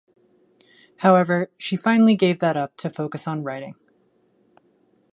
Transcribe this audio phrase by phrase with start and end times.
[1.01, 3.75] However she finally gave that up to focus on writing.